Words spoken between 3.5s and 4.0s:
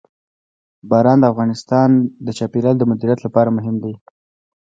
مهم دي.